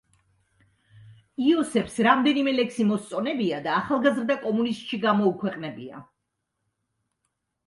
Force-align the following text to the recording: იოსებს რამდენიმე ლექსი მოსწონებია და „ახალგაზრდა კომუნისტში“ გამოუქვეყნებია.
იოსებს 1.49 1.97
რამდენიმე 2.07 2.53
ლექსი 2.55 2.85
მოსწონებია 2.93 3.59
და 3.67 3.75
„ახალგაზრდა 3.83 4.39
კომუნისტში“ 4.47 5.01
გამოუქვეყნებია. 5.05 6.03